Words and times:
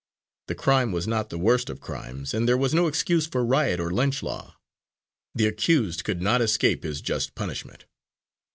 The 0.47 0.55
crime 0.55 0.91
was 0.91 1.07
not 1.07 1.29
the 1.29 1.37
worst 1.37 1.69
of 1.69 1.79
crimes, 1.79 2.33
and 2.33 2.47
there 2.49 2.57
was 2.57 2.73
no 2.73 2.87
excuse 2.87 3.27
for 3.27 3.45
riot 3.45 3.79
or 3.79 3.91
lynch 3.91 4.23
law. 4.23 4.55
The 5.35 5.45
accused 5.45 6.03
could 6.05 6.23
not 6.23 6.41
escape 6.41 6.81
his 6.81 7.01
just 7.01 7.35
punishment. 7.35 7.85